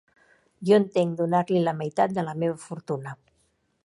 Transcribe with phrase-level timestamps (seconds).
[0.69, 3.15] Jo entenc donar-li la meitat de la meva fortuna.